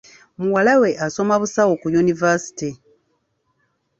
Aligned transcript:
Muwala 0.41 0.73
we 0.81 0.89
asoma 1.05 1.35
busawo 1.41 1.73
ku 1.81 1.87
univaasite. 2.01 2.67